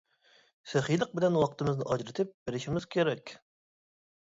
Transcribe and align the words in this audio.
سېخىيلىق 0.71 1.11
بىلەن 1.19 1.37
ۋاقتىمىزنى 1.43 1.87
ئاجرىتىپ 1.97 2.33
بېرىشىمىز 2.51 2.91
كېرەك. 2.97 3.37